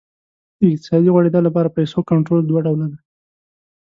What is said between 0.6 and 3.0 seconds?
اقتصادي غوړېدا لپاره پیسو کنټرول دوه ډوله دی.